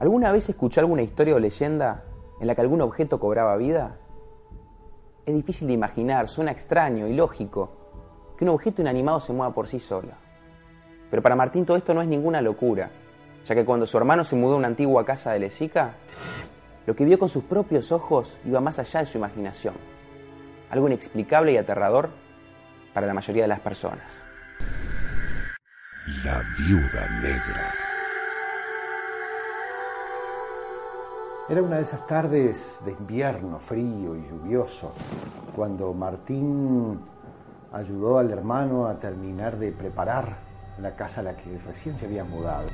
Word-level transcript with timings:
¿Alguna 0.00 0.32
vez 0.32 0.48
escuchó 0.48 0.80
alguna 0.80 1.02
historia 1.02 1.34
o 1.34 1.38
leyenda 1.38 2.04
en 2.40 2.46
la 2.46 2.54
que 2.54 2.62
algún 2.62 2.80
objeto 2.80 3.20
cobraba 3.20 3.54
vida? 3.58 3.98
Es 5.26 5.34
difícil 5.34 5.68
de 5.68 5.74
imaginar, 5.74 6.26
suena 6.26 6.52
extraño, 6.52 7.06
y 7.06 7.12
lógico 7.12 7.70
que 8.38 8.44
un 8.44 8.50
objeto 8.50 8.80
inanimado 8.80 9.20
se 9.20 9.34
mueva 9.34 9.52
por 9.52 9.68
sí 9.68 9.78
solo. 9.78 10.12
Pero 11.10 11.22
para 11.22 11.36
Martín 11.36 11.66
todo 11.66 11.76
esto 11.76 11.92
no 11.92 12.00
es 12.00 12.08
ninguna 12.08 12.40
locura, 12.40 12.90
ya 13.44 13.54
que 13.54 13.66
cuando 13.66 13.84
su 13.84 13.98
hermano 13.98 14.24
se 14.24 14.36
mudó 14.36 14.54
a 14.54 14.56
una 14.56 14.68
antigua 14.68 15.04
casa 15.04 15.32
de 15.32 15.40
Lezica, 15.40 15.96
lo 16.86 16.96
que 16.96 17.04
vio 17.04 17.18
con 17.18 17.28
sus 17.28 17.44
propios 17.44 17.92
ojos 17.92 18.38
iba 18.46 18.62
más 18.62 18.78
allá 18.78 19.00
de 19.00 19.06
su 19.06 19.18
imaginación. 19.18 19.74
Algo 20.70 20.86
inexplicable 20.86 21.52
y 21.52 21.58
aterrador 21.58 22.08
para 22.94 23.06
la 23.06 23.12
mayoría 23.12 23.42
de 23.42 23.48
las 23.48 23.60
personas. 23.60 24.10
La 26.24 26.42
viuda 26.56 27.20
negra. 27.20 27.89
Era 31.50 31.62
una 31.62 31.78
de 31.78 31.82
esas 31.82 32.06
tardes 32.06 32.80
de 32.84 32.92
invierno 32.92 33.58
frío 33.58 34.14
y 34.14 34.22
lluvioso, 34.22 34.92
cuando 35.56 35.92
Martín 35.92 37.00
ayudó 37.72 38.18
al 38.18 38.30
hermano 38.30 38.86
a 38.86 39.00
terminar 39.00 39.58
de 39.58 39.72
preparar 39.72 40.36
la 40.78 40.94
casa 40.94 41.22
a 41.22 41.24
la 41.24 41.36
que 41.36 41.58
recién 41.66 41.98
se 41.98 42.06
había 42.06 42.22
mudado. 42.22 42.68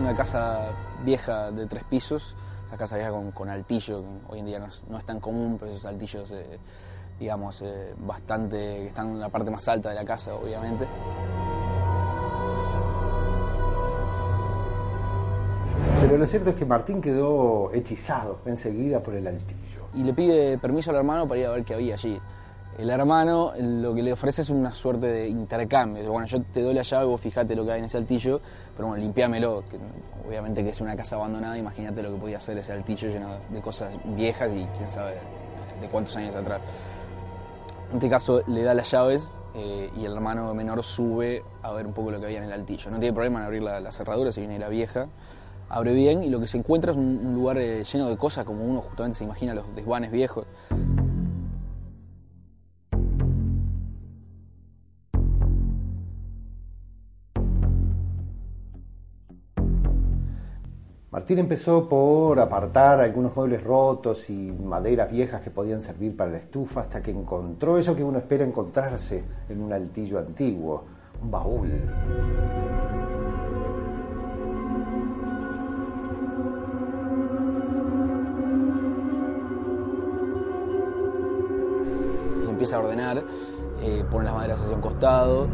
Una 0.00 0.16
casa 0.16 0.72
vieja 1.04 1.52
de 1.52 1.66
tres 1.66 1.84
pisos, 1.84 2.34
esa 2.66 2.76
casa 2.76 2.96
vieja 2.96 3.12
con, 3.32 3.48
altillo, 3.48 4.02
hoy 4.26 4.40
en 4.40 4.46
día 4.46 4.58
no 4.58 4.98
es, 4.98 5.04
tan 5.04 5.20
común, 5.20 5.56
pero 5.56 5.70
esos 5.70 5.86
altillos, 5.86 6.32
eh, 6.32 6.58
digamos, 7.18 7.62
eh, 7.62 7.94
bastante, 7.98 8.56
que 8.56 8.86
están 8.88 9.08
en 9.08 9.20
la 9.20 9.28
parte 9.28 9.50
más 9.50 9.66
alta 9.68 9.88
de 9.88 9.94
la 9.94 10.04
casa, 10.04 10.34
obviamente. 10.34 10.86
Pero 16.00 16.18
lo 16.18 16.26
cierto 16.26 16.50
es 16.50 16.56
que 16.56 16.66
Martín 16.66 17.00
quedó 17.00 17.72
hechizado 17.72 18.40
enseguida 18.46 19.02
por 19.02 19.14
el 19.14 19.26
altillo. 19.26 19.88
Y 19.94 20.02
le 20.02 20.12
pide 20.12 20.58
permiso 20.58 20.90
al 20.90 20.96
hermano 20.96 21.26
para 21.26 21.40
ir 21.40 21.46
a 21.46 21.50
ver 21.50 21.64
qué 21.64 21.74
había 21.74 21.94
allí. 21.94 22.20
El 22.78 22.90
hermano 22.90 23.52
lo 23.58 23.94
que 23.94 24.02
le 24.02 24.12
ofrece 24.12 24.42
es 24.42 24.50
una 24.50 24.74
suerte 24.74 25.06
de 25.06 25.28
intercambio. 25.28 26.08
Bueno, 26.12 26.26
yo 26.26 26.42
te 26.42 26.60
doy 26.60 26.74
la 26.74 26.82
llave, 26.82 27.06
vos 27.06 27.20
fijate 27.20 27.56
lo 27.56 27.64
que 27.64 27.72
hay 27.72 27.78
en 27.78 27.86
ese 27.86 27.96
altillo, 27.96 28.40
pero 28.76 28.88
bueno, 28.88 29.02
limpiámelo. 29.02 29.64
Que 29.70 29.78
obviamente 30.28 30.62
que 30.62 30.70
es 30.70 30.80
una 30.82 30.94
casa 30.94 31.16
abandonada, 31.16 31.56
imagínate 31.56 32.02
lo 32.02 32.12
que 32.12 32.18
podía 32.18 32.36
hacer 32.36 32.58
ese 32.58 32.72
altillo 32.72 33.08
lleno 33.08 33.30
de 33.48 33.60
cosas 33.62 33.94
viejas 34.04 34.52
y 34.52 34.66
quién 34.76 34.90
sabe 34.90 35.14
de 35.80 35.88
cuántos 35.88 36.14
años 36.18 36.34
atrás. 36.34 36.60
En 37.90 37.96
este 37.96 38.08
caso 38.10 38.42
le 38.46 38.62
da 38.62 38.74
las 38.74 38.90
llaves 38.90 39.34
eh, 39.54 39.90
y 39.96 40.04
el 40.04 40.12
hermano 40.12 40.52
menor 40.54 40.82
sube 40.82 41.44
a 41.62 41.72
ver 41.72 41.86
un 41.86 41.92
poco 41.92 42.10
lo 42.10 42.18
que 42.18 42.26
había 42.26 42.38
en 42.38 42.44
el 42.44 42.52
altillo. 42.52 42.90
No 42.90 42.98
tiene 42.98 43.14
problema 43.14 43.40
en 43.40 43.44
abrir 43.46 43.62
la, 43.62 43.92
cerradura, 43.92 44.32
si 44.32 44.40
viene 44.40 44.58
la 44.58 44.68
vieja. 44.68 45.06
Abre 45.68 45.92
bien 45.92 46.22
y 46.22 46.28
lo 46.28 46.40
que 46.40 46.46
se 46.46 46.58
encuentra 46.58 46.92
es 46.92 46.98
un, 46.98 47.34
lugar 47.34 47.58
eh, 47.58 47.84
lleno 47.84 48.08
de 48.08 48.16
cosas 48.16 48.44
como 48.44 48.64
uno 48.64 48.80
justamente 48.80 49.18
se 49.18 49.24
imagina 49.24 49.54
los 49.54 49.72
desvanes 49.74 50.10
viejos. 50.10 50.46
Martín 61.16 61.38
empezó 61.38 61.88
por 61.88 62.38
apartar 62.38 63.00
algunos 63.00 63.34
muebles 63.34 63.64
rotos 63.64 64.28
y 64.28 64.52
maderas 64.52 65.10
viejas 65.10 65.40
que 65.40 65.50
podían 65.50 65.80
servir 65.80 66.14
para 66.14 66.30
la 66.30 66.36
estufa 66.36 66.80
hasta 66.80 67.00
que 67.00 67.10
encontró 67.10 67.78
eso 67.78 67.96
que 67.96 68.04
uno 68.04 68.18
espera 68.18 68.44
encontrarse 68.44 69.24
en 69.48 69.62
un 69.62 69.72
altillo 69.72 70.18
antiguo, 70.18 70.84
un 71.22 71.30
baúl. 71.30 71.70
Se 82.44 82.50
empieza 82.50 82.76
a 82.76 82.80
ordenar, 82.80 83.24
eh, 83.80 84.04
pone 84.10 84.26
las 84.26 84.34
maderas 84.34 84.60
hacia 84.60 84.74
un 84.74 84.82
costado, 84.82 85.48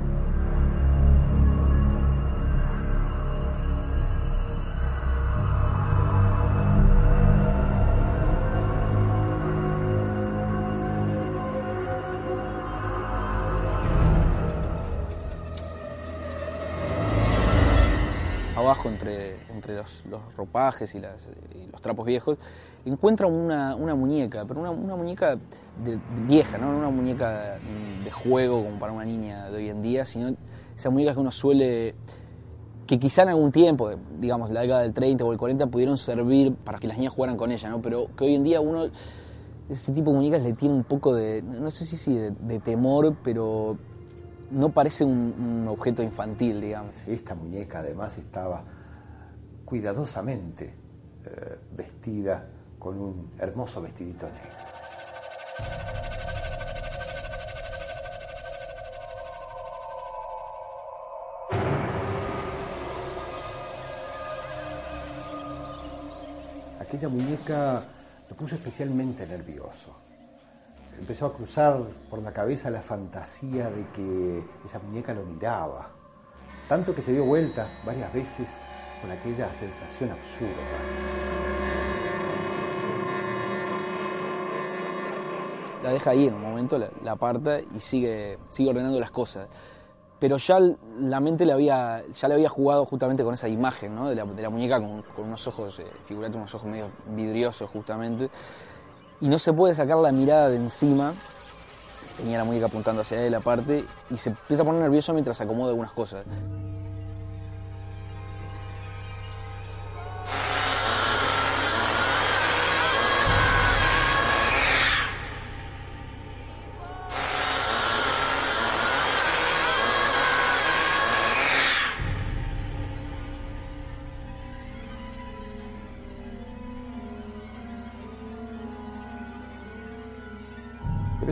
entre, 19.03 19.75
los, 19.77 20.03
ropajes 20.37 20.95
y, 20.95 21.01
las- 21.01 21.31
y 21.55 21.71
los 21.71 21.81
trapos 21.81 22.07
viejos, 22.07 22.39
encuentra 22.85 23.27
una, 23.27 23.77
muñeca, 23.95 24.45
pero 24.47 24.61
una, 24.61 24.97
muñeca 24.97 25.37
de- 25.85 25.99
vieja, 26.27 26.59
¿no? 26.59 26.77
Una 26.77 26.91
muñeca 26.91 27.59
de 28.05 28.11
juego 28.11 28.65
como 28.65 28.79
para 28.79 28.93
una 28.93 29.05
niña 29.05 29.51
de 29.51 29.57
hoy 29.57 29.69
en 29.69 29.83
día, 29.83 30.05
sino 30.05 30.35
esas 30.77 30.93
muñecas 30.93 31.15
que 31.15 31.21
uno 31.21 31.31
suele 31.31 31.95
que 32.87 32.99
quizá 32.99 33.23
en 33.23 33.31
algún 33.31 33.53
tiempo, 33.53 33.91
digamos, 34.19 34.51
la 34.51 34.61
década 34.63 34.83
del 34.83 34.93
30 34.93 35.25
o 35.25 35.33
el 35.33 35.39
40, 35.39 35.67
pudieron 35.69 35.97
servir 35.97 36.55
para 36.55 36.79
que 36.79 36.89
las 36.89 36.99
niñas 36.99 37.13
jugaran 37.15 37.37
con 37.37 37.53
ella, 37.53 37.69
¿no? 37.71 37.81
Pero 37.81 38.09
que 38.17 38.25
hoy 38.25 38.35
en 38.35 38.43
día 38.45 38.61
uno, 38.61 38.87
ese 39.71 39.93
tipo 39.93 40.11
de 40.11 40.17
muñecas 40.17 40.43
le 40.43 40.53
tiene 40.53 40.75
un 40.75 40.85
poco 40.85 41.15
de, 41.15 41.43
no 41.43 41.71
sé 41.71 41.87
si 41.87 41.97
sí, 41.97 42.15
de, 42.15 42.33
de 42.33 42.59
temor, 42.59 43.17
pero 43.23 43.79
no 44.51 44.71
parece 44.71 45.05
un 45.05 45.67
objeto 45.69 46.03
infantil, 46.03 46.61
digamos. 46.61 47.07
Esta 47.09 47.35
muñeca 47.35 47.79
además 47.79 48.19
estaba 48.19 48.65
cuidadosamente 49.65 50.75
eh, 51.25 51.59
vestida 51.73 52.49
con 52.79 52.99
un 52.99 53.33
hermoso 53.39 53.81
vestidito 53.81 54.27
negro. 54.27 54.73
Aquella 66.81 67.09
muñeca 67.09 67.83
me 68.29 68.37
puso 68.37 68.57
especialmente 68.57 69.27
nervioso. 69.27 69.95
Empezó 70.99 71.27
a 71.27 71.35
cruzar 71.35 71.79
por 72.11 72.19
la 72.19 72.33
cabeza 72.33 72.69
la 72.69 72.83
fantasía 72.83 73.71
de 73.71 73.87
que 73.95 74.45
esa 74.67 74.79
muñeca 74.81 75.15
lo 75.15 75.25
miraba, 75.25 75.91
tanto 76.69 76.95
que 76.95 77.01
se 77.01 77.13
dio 77.13 77.25
vuelta 77.25 77.69
varias 77.87 78.13
veces 78.13 78.59
con 79.03 79.11
aquella 79.11 79.53
sensación 79.53 80.13
absurda. 80.13 80.53
La 85.83 85.91
deja 85.91 86.11
ahí 86.11 86.29
en 86.29 86.35
un 86.35 86.43
momento, 86.43 86.79
la, 86.79 87.13
aparta 87.13 87.61
y 87.61 87.81
sigue, 87.81 88.39
sigue 88.49 88.71
ordenando 88.71 89.01
las 89.01 89.11
cosas. 89.11 89.49
Pero 90.21 90.37
ya 90.37 90.61
la 91.01 91.19
mente 91.19 91.45
le 91.45 91.53
había, 91.53 92.05
ya 92.15 92.29
le 92.29 92.35
había 92.35 92.49
jugado 92.49 92.85
justamente 92.85 93.25
con 93.25 93.35
esa 93.35 93.49
imagen 93.49 93.97
¿no? 93.97 94.09
de, 94.09 94.15
la, 94.15 94.25
de 94.25 94.41
la 94.41 94.51
muñeca 94.51 94.79
con, 94.79 95.03
con 95.03 95.25
unos 95.25 95.45
ojos, 95.49 95.81
eh, 95.81 95.87
figurate, 96.05 96.37
unos 96.37 96.55
ojos 96.55 96.71
medio 96.71 96.87
vidriosos 97.09 97.69
justamente. 97.69 98.31
Y 99.21 99.27
no 99.27 99.41
se 99.41 99.53
puede 99.53 99.75
sacar 99.75 99.99
la 99.99 100.13
mirada 100.13 100.49
de 100.49 100.57
encima. 100.57 101.13
Tenía 102.17 102.39
la 102.39 102.45
muñeca 102.45 102.67
apuntando 102.67 103.03
hacia 103.03 103.21
él 103.21 103.35
aparte 103.35 103.85
y 104.11 104.17
se 104.17 104.31
empieza 104.31 104.63
a 104.63 104.67
poner 104.67 104.83
nervioso 104.83 105.13
mientras 105.13 105.41
acomoda 105.41 105.71
algunas 105.71 105.93
cosas. 105.93 106.25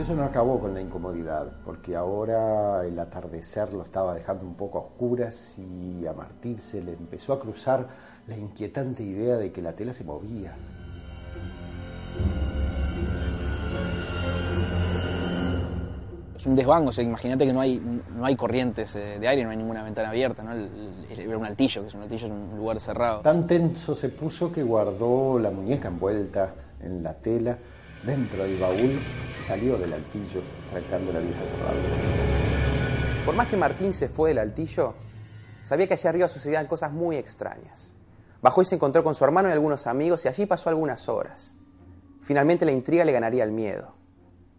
Pero 0.01 0.13
eso 0.13 0.19
no 0.19 0.27
acabó 0.27 0.59
con 0.59 0.73
la 0.73 0.81
incomodidad, 0.81 1.51
porque 1.63 1.95
ahora 1.95 2.83
el 2.83 2.97
atardecer 2.97 3.71
lo 3.71 3.83
estaba 3.83 4.15
dejando 4.15 4.47
un 4.47 4.55
poco 4.55 4.79
a 4.79 4.81
oscuras 4.81 5.55
y 5.59 6.07
a 6.07 6.13
Martín 6.13 6.59
se 6.59 6.81
le 6.81 6.93
empezó 6.93 7.33
a 7.33 7.39
cruzar 7.39 7.87
la 8.25 8.35
inquietante 8.35 9.03
idea 9.03 9.37
de 9.37 9.51
que 9.51 9.61
la 9.61 9.73
tela 9.73 9.93
se 9.93 10.03
movía. 10.03 10.55
Es 16.35 16.47
un 16.47 16.55
desván, 16.55 16.87
o 16.87 16.91
sea, 16.91 17.03
imagínate 17.03 17.45
que 17.45 17.53
no 17.53 17.61
hay, 17.61 17.79
no 18.17 18.25
hay 18.25 18.35
corrientes 18.35 18.95
eh, 18.95 19.19
de 19.19 19.27
aire, 19.27 19.43
no 19.43 19.51
hay 19.51 19.57
ninguna 19.57 19.83
ventana 19.83 20.09
abierta, 20.09 20.41
¿no? 20.41 20.51
Era 21.11 21.37
un 21.37 21.45
altillo, 21.45 21.83
que 21.83 21.89
es 21.89 21.93
un 21.93 22.01
altillo, 22.01 22.25
es 22.25 22.33
un 22.33 22.57
lugar 22.57 22.79
cerrado. 22.79 23.19
Tan 23.19 23.45
tenso 23.45 23.95
se 23.95 24.09
puso 24.09 24.51
que 24.51 24.63
guardó 24.63 25.37
la 25.37 25.51
muñeca 25.51 25.89
envuelta 25.89 26.55
en 26.81 27.03
la 27.03 27.13
tela 27.13 27.55
dentro 28.03 28.43
del 28.43 28.57
baúl 28.57 28.99
salió 29.41 29.77
del 29.77 29.93
altillo, 29.93 30.41
trancando 30.71 31.11
la 31.13 31.19
vieja 31.19 31.39
cerradura. 31.39 31.95
Por 33.25 33.35
más 33.35 33.47
que 33.47 33.57
Martín 33.57 33.93
se 33.93 34.09
fue 34.09 34.29
del 34.29 34.39
altillo, 34.39 34.95
sabía 35.63 35.87
que 35.87 35.93
allá 35.93 36.09
arriba 36.09 36.27
sucedían 36.27 36.67
cosas 36.67 36.91
muy 36.91 37.15
extrañas. 37.15 37.95
Bajó 38.41 38.61
y 38.61 38.65
se 38.65 38.75
encontró 38.75 39.03
con 39.03 39.13
su 39.13 39.23
hermano 39.23 39.49
y 39.49 39.51
algunos 39.51 39.85
amigos 39.87 40.25
y 40.25 40.27
allí 40.27 40.45
pasó 40.45 40.69
algunas 40.69 41.07
horas. 41.09 41.53
Finalmente 42.21 42.65
la 42.65 42.71
intriga 42.71 43.05
le 43.05 43.11
ganaría 43.11 43.43
el 43.43 43.51
miedo 43.51 43.95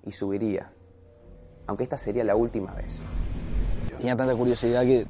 y 0.05 0.13
subiría, 0.13 0.73
aunque 1.67 1.85
esta 1.85 1.99
sería 1.99 2.25
la 2.25 2.37
última 2.37 2.73
vez. 2.73 3.03
Tenía 3.97 4.17
tanta 4.17 4.35
curiosidad 4.35 4.83
que 4.83 5.07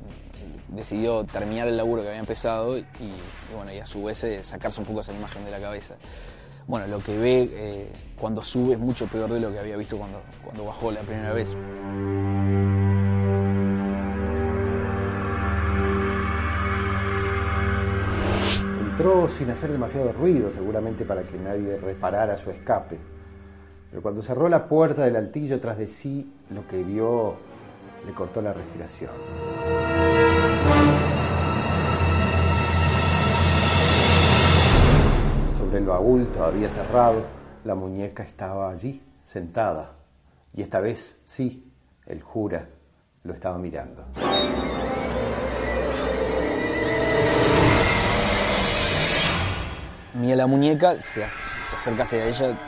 decidió 0.68 1.24
terminar 1.24 1.68
el 1.68 1.76
laburo 1.76 2.02
que 2.02 2.08
había 2.08 2.20
empezado 2.20 2.78
y, 2.78 2.80
y 3.00 3.16
bueno, 3.54 3.72
y 3.72 3.78
a 3.78 3.86
su 3.86 4.04
vez 4.04 4.24
eh, 4.24 4.42
sacarse 4.42 4.80
un 4.80 4.86
poco 4.86 5.00
esa 5.00 5.12
imagen 5.12 5.44
de 5.44 5.50
la 5.50 5.60
cabeza. 5.60 5.96
Bueno, 6.66 6.86
lo 6.86 6.98
que 6.98 7.18
ve 7.18 7.50
eh, 7.52 7.92
cuando 8.18 8.42
sube 8.42 8.74
es 8.74 8.78
mucho 8.78 9.06
peor 9.06 9.32
de 9.32 9.40
lo 9.40 9.52
que 9.52 9.58
había 9.58 9.76
visto 9.76 9.98
cuando, 9.98 10.20
cuando 10.44 10.64
bajó 10.64 10.92
la 10.92 11.00
primera 11.00 11.32
vez. 11.32 11.56
Entró 18.80 19.28
sin 19.28 19.50
hacer 19.50 19.72
demasiado 19.72 20.12
ruido, 20.12 20.52
seguramente 20.52 21.04
para 21.04 21.22
que 21.24 21.36
nadie 21.36 21.76
reparara 21.78 22.38
su 22.38 22.50
escape. 22.50 22.98
Pero 23.90 24.02
cuando 24.02 24.22
cerró 24.22 24.48
la 24.48 24.68
puerta 24.68 25.04
del 25.04 25.16
altillo 25.16 25.60
tras 25.60 25.78
de 25.78 25.88
sí, 25.88 26.32
lo 26.50 26.66
que 26.66 26.82
vio 26.82 27.34
le 28.06 28.12
cortó 28.12 28.40
la 28.40 28.52
respiración. 28.52 29.10
Baúl, 36.02 36.26
todavía 36.32 36.68
cerrado, 36.68 37.22
la 37.62 37.76
muñeca 37.76 38.24
estaba 38.24 38.72
allí, 38.72 39.00
sentada. 39.22 39.92
Y 40.52 40.62
esta 40.62 40.80
vez 40.80 41.20
sí, 41.24 41.72
el 42.06 42.20
jura 42.20 42.66
lo 43.22 43.32
estaba 43.32 43.56
mirando. 43.56 44.04
Mira 50.14 50.34
la 50.36 50.46
muñeca, 50.48 51.00
se, 51.00 51.22
se 51.68 51.76
acerca 51.76 52.02
hacia 52.02 52.26
ella 52.26 52.58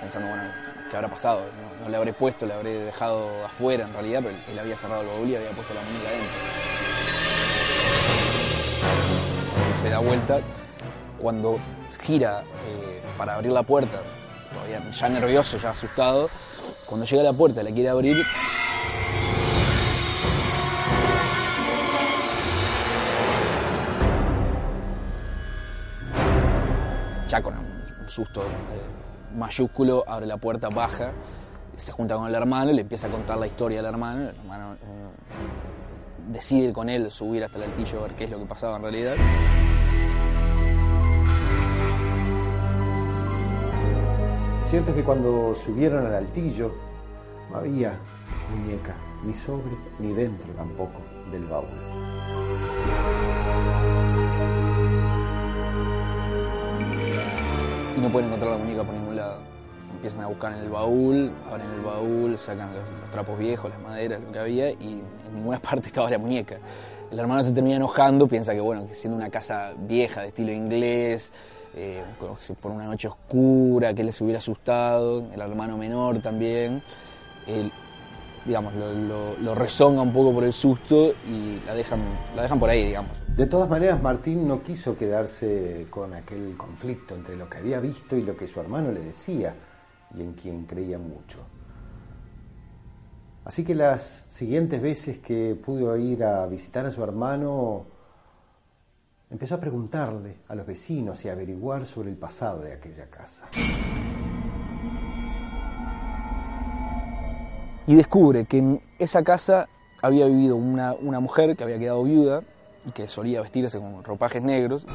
pensando, 0.00 0.28
bueno, 0.28 0.44
¿qué 0.90 0.96
habrá 0.96 1.10
pasado? 1.10 1.40
No, 1.40 1.84
no 1.84 1.90
le 1.90 1.96
habré 1.98 2.14
puesto, 2.14 2.46
le 2.46 2.54
habré 2.54 2.84
dejado 2.86 3.44
afuera 3.44 3.84
en 3.84 3.92
realidad, 3.92 4.22
pero 4.24 4.38
él 4.50 4.58
había 4.58 4.74
cerrado 4.74 5.02
el 5.02 5.08
baúl 5.08 5.28
y 5.28 5.36
había 5.36 5.50
puesto 5.50 5.74
la 5.74 5.82
muñeca 5.82 6.08
adentro. 6.08 6.34
Se 9.82 9.90
da 9.90 9.98
vuelta, 9.98 10.40
cuando 11.20 11.58
gira 11.98 12.42
eh, 12.66 13.02
para 13.16 13.36
abrir 13.36 13.52
la 13.52 13.62
puerta, 13.62 14.00
todavía 14.52 14.80
ya 14.90 15.08
nervioso, 15.08 15.58
ya 15.58 15.70
asustado, 15.70 16.28
cuando 16.86 17.06
llega 17.06 17.22
a 17.22 17.24
la 17.24 17.32
puerta, 17.32 17.62
la 17.62 17.70
quiere 17.70 17.88
abrir, 17.88 18.24
ya 27.28 27.42
con 27.42 27.54
un, 27.58 28.08
susto 28.08 28.42
eh, 28.42 29.34
mayúsculo, 29.36 30.04
abre 30.06 30.26
la 30.26 30.36
puerta, 30.36 30.68
baja, 30.68 31.12
se 31.76 31.92
junta 31.92 32.16
con 32.16 32.28
el 32.28 32.34
hermano 32.34 32.72
le 32.72 32.82
empieza 32.82 33.08
a 33.08 33.10
contar 33.10 33.38
la 33.38 33.46
historia 33.46 33.78
del 33.78 33.86
hermano. 33.86 34.28
El 34.30 34.36
hermano 34.36 34.74
eh, 34.74 34.78
decide 36.28 36.72
con 36.72 36.88
él 36.88 37.10
subir 37.10 37.44
hasta 37.44 37.58
el 37.58 37.64
altillo 37.64 37.98
a 37.98 38.02
ver 38.02 38.12
qué 38.12 38.24
es 38.24 38.30
lo 38.30 38.38
que 38.38 38.46
pasaba 38.46 38.76
en 38.76 38.82
realidad. 38.82 39.14
Cierto 44.74 44.90
es 44.90 44.96
que 44.96 45.04
cuando 45.04 45.54
subieron 45.54 46.04
al 46.04 46.14
altillo 46.16 46.72
no 47.48 47.58
había 47.58 47.96
muñeca, 48.50 48.96
ni 49.24 49.32
sobre 49.32 49.70
ni 50.00 50.12
dentro 50.12 50.52
tampoco 50.52 51.00
del 51.30 51.44
baúl. 51.44 51.68
y 57.96 58.00
no 58.00 58.08
pueden 58.08 58.26
encontrar 58.26 58.50
la 58.50 58.58
muñeca 58.58 58.82
por 58.82 58.94
ningún 58.96 59.14
lado. 59.14 59.38
Empiezan 59.92 60.22
a 60.22 60.26
buscar 60.26 60.52
en 60.54 60.58
el 60.58 60.70
baúl, 60.70 61.30
abren 61.48 61.70
el 61.70 61.80
baúl, 61.80 62.36
sacan 62.36 62.74
los, 62.74 63.10
trapos 63.12 63.38
viejos, 63.38 63.70
las 63.70 63.80
maderas, 63.80 64.20
lo 64.22 64.32
que 64.32 64.40
había, 64.40 64.70
y 64.72 65.04
en 65.24 65.34
ninguna 65.36 65.60
parte 65.60 65.86
estaba 65.86 66.10
la 66.10 66.18
muñeca. 66.18 66.56
El 67.12 67.20
hermano 67.20 67.44
se 67.44 67.52
termina 67.52 67.76
enojando, 67.76 68.26
piensa 68.26 68.52
que 68.52 68.60
bueno, 68.60 68.88
que 68.88 68.94
siendo 68.94 69.16
una 69.16 69.30
casa 69.30 69.72
vieja 69.78 70.22
de 70.22 70.28
estilo 70.28 70.50
inglés, 70.50 71.30
eh, 71.76 72.04
por 72.60 72.70
una 72.70 72.84
noche 72.86 73.08
oscura, 73.08 73.94
que 73.94 74.10
se 74.12 74.24
hubiera 74.24 74.38
asustado, 74.38 75.26
el 75.32 75.40
hermano 75.40 75.76
menor 75.76 76.20
también, 76.22 76.82
él, 77.46 77.70
digamos, 78.44 78.74
lo, 78.74 78.92
lo- 78.92 79.36
lo 79.38 79.54
rezonga 79.54 80.02
un 80.02 80.12
poco 80.12 80.32
por 80.32 80.44
el 80.44 80.52
susto 80.52 81.12
y 81.28 81.58
la 81.66 81.74
dejan, 81.74 82.00
la 82.36 82.42
dejan 82.42 82.58
por 82.60 82.70
ahí, 82.70 82.86
digamos. 82.86 83.10
De 83.36 83.46
todas 83.46 83.68
maneras, 83.68 84.00
Martín 84.02 84.46
no 84.46 84.62
quiso 84.62 84.96
quedarse 84.96 85.86
con 85.90 86.14
aquel 86.14 86.56
conflicto 86.56 87.14
entre 87.14 87.36
lo 87.36 87.48
que 87.48 87.58
había 87.58 87.80
visto 87.80 88.16
y 88.16 88.22
lo 88.22 88.36
que 88.36 88.46
su 88.46 88.60
hermano 88.60 88.92
le 88.92 89.00
decía, 89.00 89.54
y 90.16 90.20
en 90.22 90.32
quien 90.34 90.64
creía 90.66 90.98
mucho. 90.98 91.38
Así 93.44 93.64
que 93.64 93.74
las 93.74 94.24
siguientes 94.28 94.80
veces 94.80 95.18
que 95.18 95.54
pudo 95.54 95.96
ir 95.96 96.24
a 96.24 96.46
visitar 96.46 96.86
a 96.86 96.92
su 96.92 97.02
hermano, 97.04 97.84
empezó 99.30 99.56
a 99.56 99.60
preguntarle 99.60 100.36
a 100.48 100.54
los 100.54 100.66
vecinos 100.66 101.24
y 101.24 101.28
a 101.28 101.32
averiguar 101.32 101.86
sobre 101.86 102.10
el 102.10 102.16
pasado 102.16 102.62
de 102.62 102.72
aquella 102.72 103.06
casa. 103.06 103.48
Y 107.86 107.94
descubre 107.94 108.46
que 108.46 108.58
en 108.58 108.80
esa 108.98 109.22
casa 109.22 109.68
había 110.00 110.26
vivido 110.26 110.56
una, 110.56 110.94
una 110.94 111.20
mujer 111.20 111.56
que 111.56 111.64
había 111.64 111.78
quedado 111.78 112.02
viuda 112.04 112.42
y 112.86 112.92
que 112.92 113.08
solía 113.08 113.42
vestirse 113.42 113.78
con 113.78 114.02
ropajes 114.04 114.42
negros. 114.42 114.86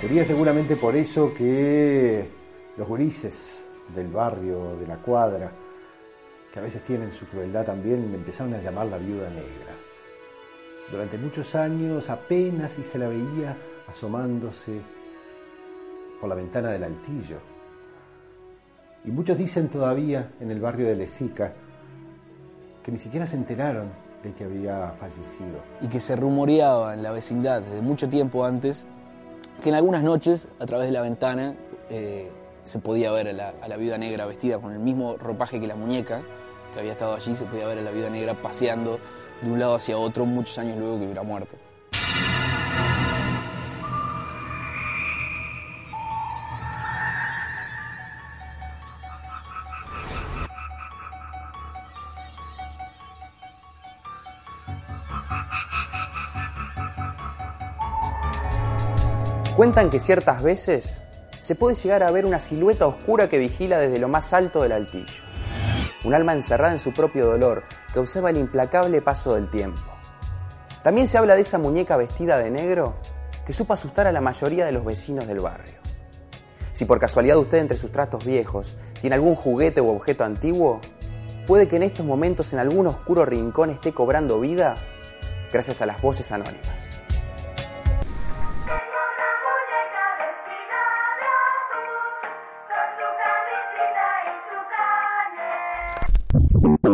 Sería 0.00 0.24
seguramente 0.24 0.76
por 0.76 0.96
eso 0.96 1.34
que 1.34 2.28
los 2.76 2.88
gurises 2.88 3.67
del 3.94 4.08
barrio, 4.08 4.76
de 4.76 4.86
la 4.86 4.96
cuadra, 4.96 5.52
que 6.52 6.58
a 6.58 6.62
veces 6.62 6.82
tienen 6.82 7.12
su 7.12 7.26
crueldad 7.26 7.66
también, 7.66 8.14
empezaron 8.14 8.54
a 8.54 8.60
llamar 8.60 8.86
la 8.86 8.98
viuda 8.98 9.28
negra. 9.30 9.74
Durante 10.90 11.18
muchos 11.18 11.54
años 11.54 12.08
apenas 12.08 12.72
si 12.72 12.82
se 12.82 12.98
la 12.98 13.08
veía 13.08 13.56
asomándose 13.86 14.80
por 16.20 16.28
la 16.28 16.34
ventana 16.34 16.70
del 16.70 16.84
altillo. 16.84 17.38
Y 19.04 19.10
muchos 19.10 19.36
dicen 19.36 19.68
todavía 19.68 20.32
en 20.40 20.50
el 20.50 20.60
barrio 20.60 20.86
de 20.86 20.96
Lesica 20.96 21.52
que 22.82 22.92
ni 22.92 22.98
siquiera 22.98 23.26
se 23.26 23.36
enteraron 23.36 23.90
de 24.22 24.32
que 24.32 24.44
había 24.44 24.90
fallecido. 24.92 25.60
Y 25.80 25.88
que 25.88 26.00
se 26.00 26.16
rumoreaba 26.16 26.94
en 26.94 27.02
la 27.02 27.12
vecindad 27.12 27.62
desde 27.62 27.82
mucho 27.82 28.08
tiempo 28.08 28.44
antes 28.44 28.86
que 29.62 29.68
en 29.68 29.74
algunas 29.74 30.02
noches, 30.02 30.48
a 30.58 30.66
través 30.66 30.86
de 30.86 30.92
la 30.92 31.02
ventana, 31.02 31.54
eh, 31.90 32.30
se 32.68 32.78
podía 32.78 33.10
ver 33.10 33.28
a 33.28 33.32
la, 33.32 33.54
a 33.62 33.66
la, 33.66 33.76
viuda 33.78 33.96
negra 33.96 34.26
vestida 34.26 34.58
con 34.58 34.72
el 34.72 34.78
mismo 34.78 35.16
ropaje 35.16 35.58
que 35.58 35.66
la 35.66 35.74
muñeca 35.74 36.20
que 36.74 36.80
había 36.80 36.92
estado 36.92 37.14
allí, 37.14 37.34
se 37.34 37.46
podía 37.46 37.66
ver 37.66 37.78
a 37.78 37.80
la 37.80 37.90
viuda 37.90 38.10
negra 38.10 38.34
paseando 38.34 39.00
de 39.40 39.50
un 39.50 39.58
lado 39.58 39.74
hacia 39.74 39.96
otro 39.96 40.26
muchos 40.26 40.58
años 40.58 40.76
luego 40.76 40.98
que 40.98 41.04
hubiera 41.06 41.22
muerto. 41.22 41.56
Cuentan 59.56 59.90
que 59.90 59.98
ciertas 59.98 60.42
veces 60.42 61.02
se 61.48 61.54
puede 61.54 61.76
llegar 61.76 62.02
a 62.02 62.10
ver 62.10 62.26
una 62.26 62.40
silueta 62.40 62.86
oscura 62.86 63.30
que 63.30 63.38
vigila 63.38 63.78
desde 63.78 63.98
lo 63.98 64.06
más 64.06 64.34
alto 64.34 64.62
del 64.62 64.72
altillo. 64.72 65.22
Un 66.04 66.12
alma 66.12 66.34
encerrada 66.34 66.74
en 66.74 66.78
su 66.78 66.92
propio 66.92 67.24
dolor 67.24 67.64
que 67.90 68.00
observa 68.00 68.28
el 68.28 68.36
implacable 68.36 69.00
paso 69.00 69.34
del 69.34 69.48
tiempo. 69.48 69.80
También 70.82 71.06
se 71.06 71.16
habla 71.16 71.36
de 71.36 71.40
esa 71.40 71.56
muñeca 71.56 71.96
vestida 71.96 72.36
de 72.36 72.50
negro 72.50 72.96
que 73.46 73.54
supo 73.54 73.72
asustar 73.72 74.06
a 74.06 74.12
la 74.12 74.20
mayoría 74.20 74.66
de 74.66 74.72
los 74.72 74.84
vecinos 74.84 75.26
del 75.26 75.40
barrio. 75.40 75.80
Si 76.72 76.84
por 76.84 77.00
casualidad 77.00 77.38
usted 77.38 77.56
entre 77.56 77.78
sus 77.78 77.92
trastos 77.92 78.26
viejos 78.26 78.76
tiene 79.00 79.16
algún 79.16 79.34
juguete 79.34 79.80
u 79.80 79.88
objeto 79.88 80.24
antiguo, 80.24 80.82
puede 81.46 81.66
que 81.66 81.76
en 81.76 81.84
estos 81.84 82.04
momentos 82.04 82.52
en 82.52 82.58
algún 82.58 82.88
oscuro 82.88 83.24
rincón 83.24 83.70
esté 83.70 83.94
cobrando 83.94 84.38
vida 84.38 84.76
gracias 85.50 85.80
a 85.80 85.86
las 85.86 86.02
voces 86.02 86.30
anónimas. 86.30 86.97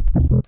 thank 0.01 0.45